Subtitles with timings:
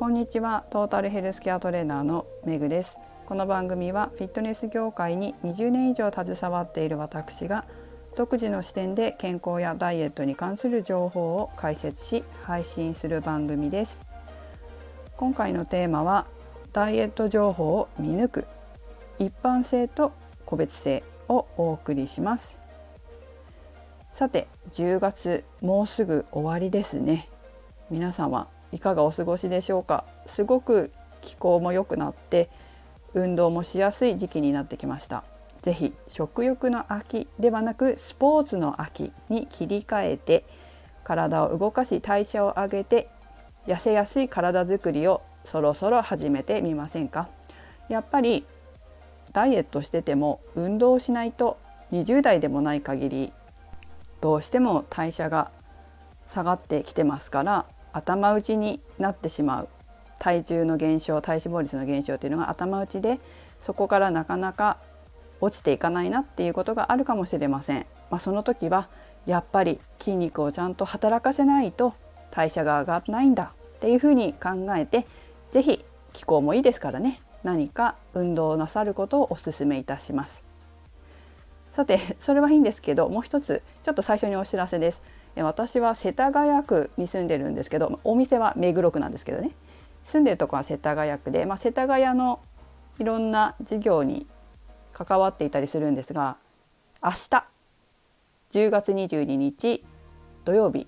[0.00, 0.64] こんにちは。
[0.70, 2.96] トータルヘルスケアトレーナーのめぐです。
[3.26, 7.66] この番組はフィットネス業界に20年以上携わっている私が
[8.16, 14.00] 独自の視点で健康やダイエットに関する情報を解説し配信する番組です。
[15.18, 16.26] 今回のテーマは
[16.72, 18.46] ダイエット情報を見抜く
[19.18, 20.12] 一般性と
[20.46, 22.58] 個別性をお送りします。
[24.14, 27.28] さて10月もうすぐ終わりですね。
[27.90, 30.04] 皆様いかがお過ごしでしょうか？
[30.26, 30.92] すごく
[31.22, 32.48] 気候も良くなって
[33.14, 35.24] 運動もしやすい時期になってきました。
[35.62, 40.44] ぜひ食欲の秋ではなくスポーツの秋に切り替えて
[41.04, 43.08] 体を動かし代謝を上げて
[43.66, 47.28] 痩せやすい体づくりをそろそろ始めてみませんか？
[47.88, 48.46] やっぱり
[49.32, 51.58] ダイエットしてても運動しないと
[51.92, 53.32] 20代でもない限り
[54.20, 55.50] どうしても代謝が
[56.26, 59.68] 下がってきてますから頭打ちになってしまう
[60.18, 63.18] 体重の減少体脂肪率の減少というのが頭打ちで
[63.60, 64.78] そこからなかなか
[65.40, 67.86] 落ちていかないなっていうことがあるかもしれません。
[68.10, 68.88] まあ、その時は
[69.26, 71.94] やっぱり筋肉をちゃんと働かせないと
[72.30, 75.06] 代謝が上がらないんだっていうふうに考えて
[75.52, 80.44] 是非気候もいいですからね何か運動をなさることをお勧めいたします。
[81.72, 85.02] さてそれはいいんですけどもう一つちょっと最初にお知らせです。
[85.36, 89.52] 私は世田谷区に住んでるんですけどお店は目黒区なんですけどね。
[90.04, 92.40] 住んでるとこは世田谷区で、まあ、世田谷の
[92.98, 94.26] いろんな事業に
[94.92, 96.36] 関わっていたりするんですが
[97.02, 97.44] 明日
[98.50, 99.84] 10月22日
[100.44, 100.86] 土曜日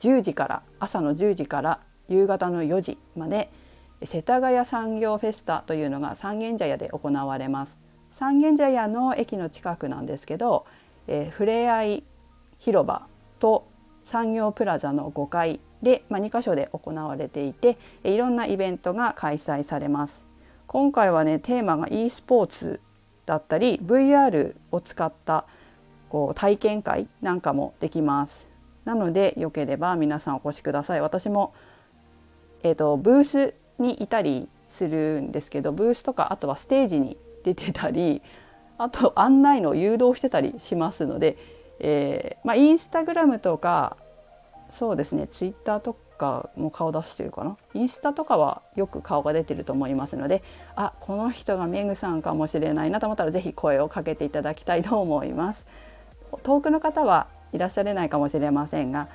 [0.00, 3.50] 10時から朝の10時から夕方の4時まで
[4.04, 7.78] 世田谷産業フェスタというのが三軒茶屋で行われます。
[8.10, 10.66] 三軒茶屋の駅の近くなんですけど、
[11.06, 12.02] えー、ふれあい
[12.58, 13.06] 広場
[13.42, 13.66] と
[14.04, 20.24] 産業プラザの5階で、まあ、2か所で行われていていろんなイベントが開催されます。
[20.68, 22.80] 今回はねテーマが e スポーツ
[23.26, 25.44] だったり VR を使った
[26.08, 28.46] こう体験会なんかもできます。
[28.84, 31.00] なのでよければ皆さんお越しください。
[31.00, 31.52] 私も、
[32.62, 38.22] えーと、ブースにいたりするんですけどブースとかあとはステージに出てたり
[38.78, 43.96] あと案内の誘導してたりしますのでえー、まあ、インスタグラムとか
[44.70, 47.56] そうですねツイッターとかも顔出してるかな？
[47.74, 50.42] インスタとかはよく顔が出てると思いますので
[50.76, 55.66] あこの人がメグさんかもしれないなと思ったら是非声をかけていただきたいと思います。
[56.44, 59.08] 遠くの方はいらっしゃれないかもしれませんが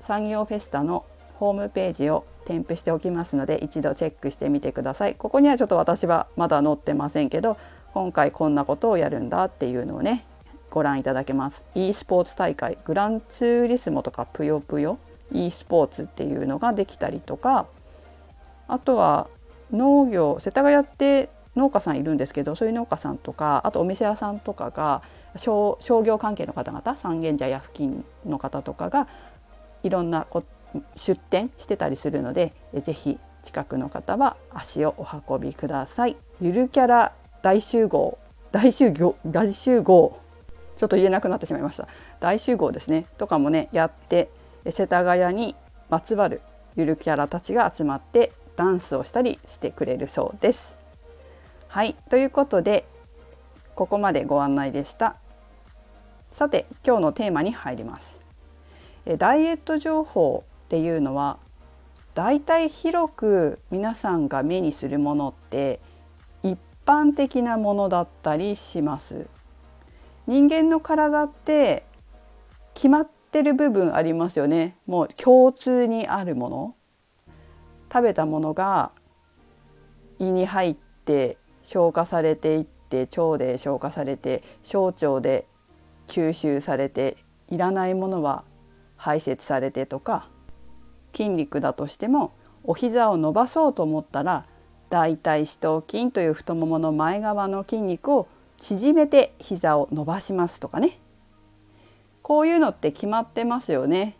[0.00, 5.16] 産業フェスタのホームページを添付しておきますので一度チェックしてみてください。
[5.16, 7.58] ここにはちょっと私はまだ載ってませんけど
[7.92, 10.24] 今回こんなことをやるんだっていうのをね
[10.70, 14.98] ご覧いただけます e スポーツ大会グランツーリスモとかぷよぷよ
[15.32, 17.66] e スポーツっていうのができたりとか
[18.68, 19.28] あとは
[19.72, 25.02] 農業世田谷って農家さんいるんですけどそういう農家さんとかあとお店屋さんとかが
[25.36, 29.08] 商業関係の方々三軒茶屋付近の方とかが
[29.82, 30.44] いろんなこ
[30.96, 36.16] 出店してたりするので是非近くの方は足をお運びください。
[36.40, 38.18] ゆるキャラ大集合
[38.52, 40.18] 大集合大集合
[40.76, 41.88] ちょっと言えなくなってしまいました
[42.20, 44.30] 大集合ですねとかもねやって
[44.68, 45.54] 世田谷に
[45.88, 46.40] まつわる
[46.76, 50.74] ゆるキャラたちが集まってダンスをしたりしてくれるそうです。
[51.68, 52.84] はいということで
[53.74, 55.16] ここまでご案内でした。
[56.30, 58.18] さて今日のテーマに入ります。
[59.06, 61.38] えダイエット情報っていうのは
[62.14, 65.80] だいたい広く皆さんが目にするものって
[66.42, 69.26] 一般的なものだったりします。
[70.26, 71.84] 人間の体って
[72.74, 74.76] 決まってる部分ありますよね。
[74.86, 76.74] もう共通にあるもの。
[77.92, 78.92] 食べたものが
[80.18, 85.46] 胃に入って消化されていって腸で消化されて小腸で
[86.06, 87.16] 吸収されて
[87.48, 88.44] いらないものは
[88.96, 90.28] 排泄されてとか
[91.12, 92.32] 筋肉だとしても
[92.62, 94.46] お膝を伸ばそうと思ったら
[94.90, 98.28] 大腿四頭筋という太ももの前側の筋肉を
[98.60, 101.00] 縮めて膝を伸ばしますとかね。
[102.22, 104.16] こういうのって決まってますよね。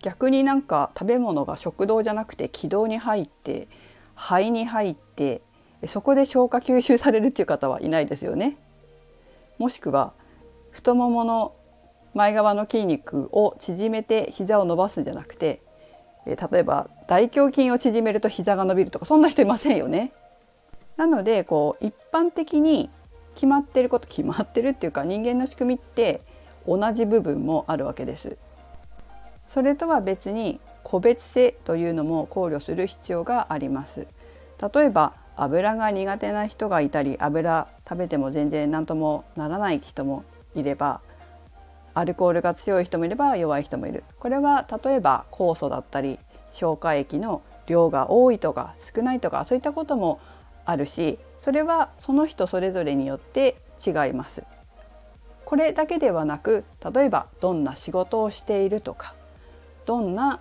[0.00, 3.68] 逆になんか食べ物が食道じゃなくて気道に入って
[4.14, 5.42] 肺に入って
[5.86, 8.56] そこで消化吸収されるっていう方はいないですよね。
[9.58, 10.12] もしくは
[10.70, 11.54] 太ももの
[12.14, 15.60] 前側の筋肉を縮めて膝を伸ばすんじゃなくて
[16.26, 20.12] 例えば大胸筋を縮めると膝が伸びるとかそんな人いませんよね。
[20.96, 22.88] なのでこう一般的に
[23.34, 26.22] 決まってること決まってるっていうか人間の仕組みって
[26.66, 28.36] 同じ部分もあるわけです。
[29.46, 34.06] それとは別に個別性というのも考慮する必要があります
[34.74, 41.00] 例えば油が苦手な人がいたり油食べても全然何ともならない人もいれば
[41.94, 46.18] アルコールが強い人もいれば弱い人もいるこれは例えば酵素だったり
[46.52, 50.20] 消化液の量が多いとか少ないとかそういったことも
[50.64, 54.44] あるしそれはその人それぞれによって違います。
[55.44, 56.64] これだけではなく
[56.94, 59.14] 例えばどんな仕事をしているとか
[59.86, 60.40] どんな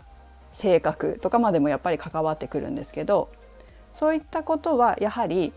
[0.54, 3.30] 性格とかまでもやっぱり関わってくるんですけど
[3.96, 5.54] そういったことはやはり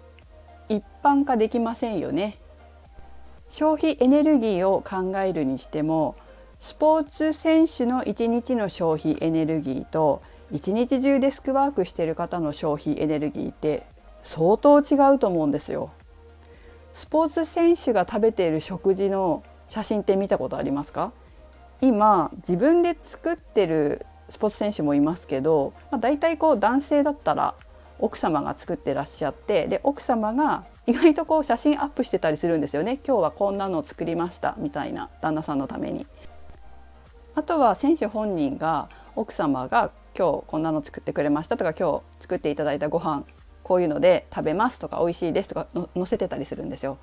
[0.69, 2.39] 一般化できませんよね。
[3.49, 6.17] 消費エネルギーを考えるにしても
[6.59, 13.87] スポーツ選手の1日の消費エネルギーと一日中デスクワークしている方の消費エネルギーって
[14.27, 15.91] 相当違うと思うんですよ。
[16.93, 21.13] スポーツ選手が食べている食事の写真って見たことありますか？
[21.81, 27.55] 今自分で作ってるスポーツ選手もいますけど、まあ、大体こう男性だったら
[27.99, 36.07] 奥様が作ってらっしゃってで奥様が意外とこう写真アップしてたりするんですよね今日はこんなのを作りましたみたいな旦那さんのために。
[37.35, 43.25] あとは選手本人が奥様が今日こんなの作ってくれましたとか今日作っていただいたご飯
[43.67, 45.67] こういうので食べますとか美味しいですとか
[45.97, 46.99] 載せてたりするんですよ。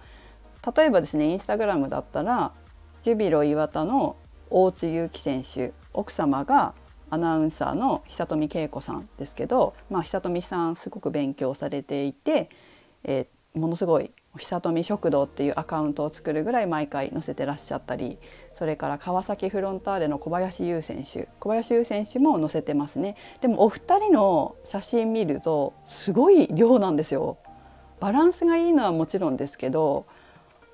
[0.74, 2.54] 例えばですねインスタグラムだったら
[3.01, 4.15] ジュビロ磐田の
[4.50, 6.74] 大津祐希選手奥様が
[7.10, 12.50] アナウンサーの久富恵子さんですけど、まあ、久富さんすごく勉強されていて、
[13.04, 18.18] えー、ものすごい久富食堂っていうアカウントを作るぐらい毎回載せてらっしゃったり
[18.56, 23.16] それから川崎フロンターレの小林優選手小林優選手も載せてますね。
[23.42, 27.38] でもお二人の写真見るとすごい量なんですよ。
[28.00, 30.06] バランスがいいのはもちろんですけど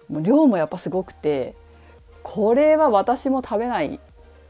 [0.09, 1.55] 量もやっぱすごくて
[2.23, 3.99] これは私も食べない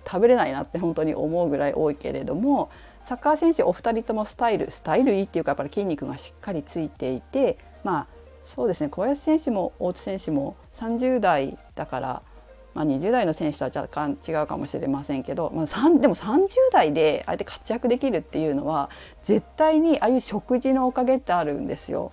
[0.06, 2.70] 食べれないなって本当に思うぐらい多いけれども
[3.06, 8.19] サッカー選手お二人ともスタイルスタイルいいっていうかやっぱり筋肉がしっかりついていてまあ
[8.56, 8.90] そうですね。
[8.90, 12.22] 小林選手も大津選手も30代だから、
[12.74, 15.66] まあ、20代の選手とは若干違うかもしれませんけど、まあ、
[16.00, 18.90] でも30代であえて活躍できるっていうのは
[19.25, 22.12] 絶対にああいう食事のおかげってあるんですよ。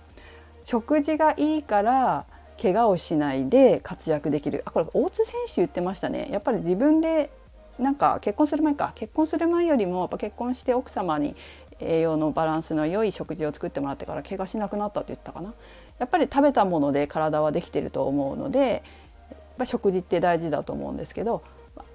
[0.63, 2.25] 食事がいいから
[2.61, 4.61] 怪我をしないで活躍できる。
[4.65, 6.29] あこれ大津選手言ってましたね。
[6.31, 7.31] やっぱり自分で
[7.79, 8.91] なんか結婚する前か。
[8.93, 11.35] 結婚する前よりもやっぱ結婚して奥様に
[11.79, 15.53] 栄養のバランスの良い食事を作ってもらってから怪我しなくなったって言ったかな
[15.99, 18.83] やっぱり食べたもので体はできてると思うので
[19.29, 21.43] やっぱ食事って大事だと思うんですけど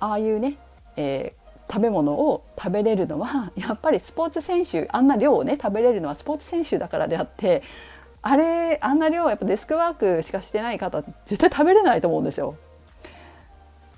[0.00, 0.56] ああいうね、
[0.96, 7.62] えー、食べ物を食べれるのは やっぱりスポーツ選手あんな量をね食べれるのはスポーツ選手だからであって
[8.23, 12.55] あれあんな量やっぱデスクワークしかしてない方絶対食べれないと思うんですよ。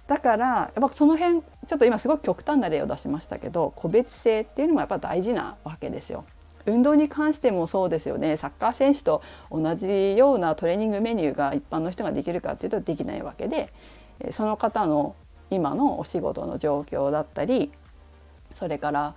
[0.06, 6.25] だからやっぱその辺ちょっと今すごく極端な例を出しましたけど個別性っていうのもやっぱ大事なわけですよ。
[6.67, 13.71] 運動に関してもそうですよねサッカー選手と同じようなトレーニングメニューが一般の人ができるかっていうとできないわけで
[14.31, 15.15] その方の
[15.51, 17.71] 今のお仕事の状況だったり
[18.55, 19.15] それから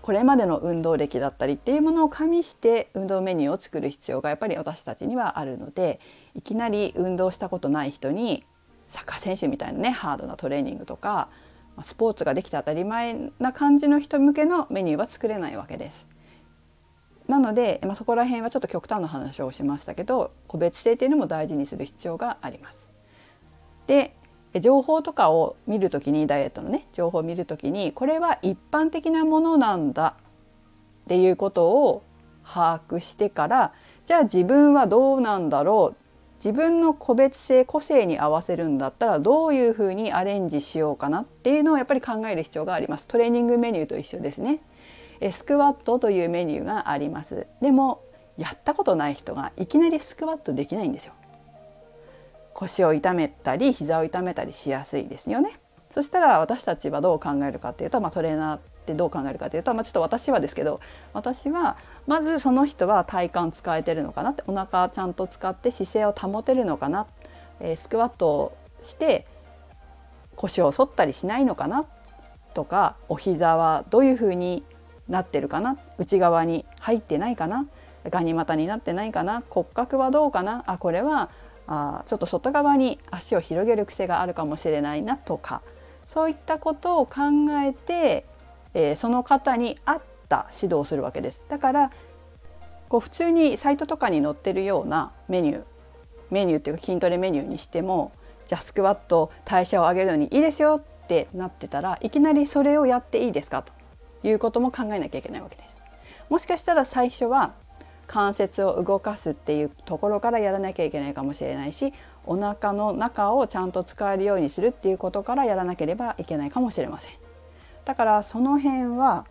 [0.00, 6.00] これまでの運動歴だったりっていうものを加味して運動メニューを作る必要がやっぱり私たちにはあるので
[6.34, 8.44] いきなり運動したことない人に
[8.90, 11.28] サッカー選手みたいなねハードなトレーニングとか
[11.82, 16.06] スポーツができて当たり前な感じの人向けのメニューは作れないわけです。
[17.26, 22.88] なので、まあ、そこら辺はちょっと極端な話をしましたけど個別性っていうのも大事にする必要があります。
[23.86, 24.14] で
[24.60, 30.16] 情報とかを見る時にダイエットのね情報を見る時にこれは一般的なものなんだ
[31.04, 32.02] っていうことを
[32.44, 33.72] 把握してから
[34.06, 35.99] じゃあ自分はどうなんだろう
[36.42, 43.06] 自分の個別性個性に合わせるんだったらどういうふうにアレンジしようかなっていうのをやっぱり考える必要があります。
[43.06, 44.60] トレーニングメニューと一緒ですね。
[45.32, 47.46] スクワットというメニューがあります。
[47.60, 48.02] でも
[48.38, 51.12] やったことない人がいきなりスクワットできないんですよ。
[52.54, 55.50] 腰を痛めたり膝を痛めたりしやすいですよね。
[55.92, 58.58] そしたら私たちはどう考えるかっていうと、まあ、トレーナー
[58.90, 60.80] ってどう考えるかというと、まあ、ちょっと私はですけど
[61.12, 67.06] 私はまずその人は体幹使えてるのかなってお腹ちゃんと使って姿勢を保てるのかな、
[67.60, 69.26] えー、スクワットをして
[70.36, 71.86] 腰を反ったりしないのかな
[72.54, 74.64] とかお膝はどういうふうに
[75.08, 77.66] なってるかな内側に入ってないかな
[78.04, 81.30] ガニ股になってないかな骨格はどうかなあこれは
[81.66, 85.62] あちょっと外側に足を広げる癖があるかもしれないなとか
[86.10, 87.20] そういったことを考
[87.64, 88.26] えて、
[88.74, 91.42] えー、その方に合った指導するわけです。
[91.48, 91.90] だから
[92.88, 95.64] こう普通にサイトとかに載ってるようなメニュー
[96.30, 98.12] メニューっていうか筋トレメニューにしても
[98.46, 103.72] じゃあスクワット代謝を上げるのにいいですよってなってたらいきなりそれをやっていいですかと
[104.22, 105.76] いうことも考えなきゃいけないわけです。
[106.28, 107.52] もしかしたら最初は
[108.06, 111.92] 関節を動かすっていうところからやらなきゃいけないかもしれないし
[112.26, 117.29] お腹の中をちゃんと使えるようにするっていうことからやらなければいけないかもしれません。
[117.84, 119.26] だからその辺は、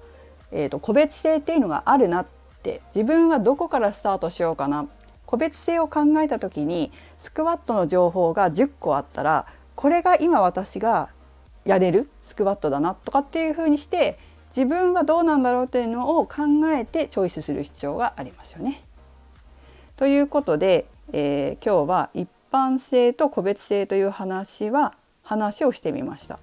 [0.51, 2.25] えーと、個別性っていうのがあるなっ
[2.63, 4.88] て自分はどこからスタートしようかな
[5.25, 11.10] 個別性を考えた時にスクワットの情報が10個あったらこれが今私が
[11.65, 14.18] やれるスクワットだなとかっていうふうにして
[14.50, 18.84] 自分はどうなんだろうというのを考えてチョイスする必要がありますよね。
[19.96, 26.39] ということで、えー、今日は一般性と個別性という話は話をしてみました。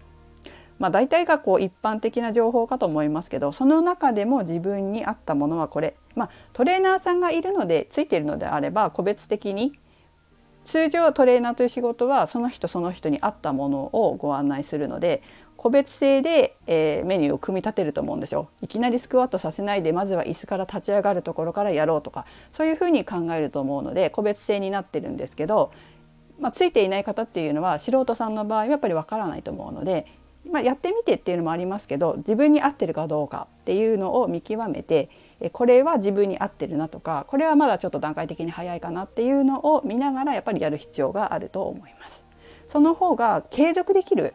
[0.78, 9.78] まあ、大体がこう一般的な情報かと思いますけどその中でも自分に合ったものはこれ、まあ、トレーナーさんがいるのでついているのであれば個別的に
[10.66, 15.23] 通常トレーナーという仕事はその人その人に合ったものをご案内するので
[15.56, 18.50] 個別性で、えー、メニューを組み立てると思うんですよ。
[18.61, 25.73] いきなりスクワットさせないでまずは椅子から立ち上がるところからやろうとかそういうふうに考えると思うので個別性になってるんですけど、
[26.38, 30.06] まあ、ついていない方っていうのは素人さんの場合はやっぱりわからないと思うので、
[30.50, 35.11] まあ、やってみてっていうのもありますけど自分に合ってるかどうかっていうのを見極めて
[35.53, 42.25] これは自分に合ってるなとかこれはまだちょっと段階的に早いかなっていうのを見ながらやっぱりやる必要があると思います。
[42.69, 44.35] その方が継続できる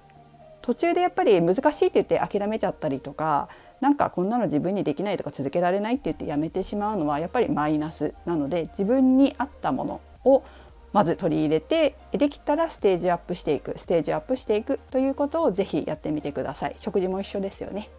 [0.62, 3.50] 途中でやっぱり難しいって言って諦めちゃったりとか
[3.82, 10.44] なんかこんなの自分にできないとか続けられないって言ってやめてしまうのはやっぱりマイナスなので自分に合ったものを
[10.94, 16.76] まず取り入れてできたらステージアップしていくステージアップしていくということをぜひやってみてください。
[16.78, 17.90] 食事も一緒ですよね。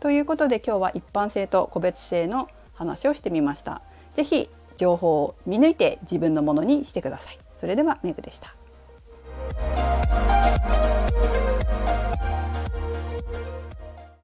[0.00, 3.82] ということで今日は一般性と個別性の話をしてみました。
[4.14, 7.38] ぜひ情報を見抜いて自分のものにしてください。
[7.58, 8.54] それではメグでした。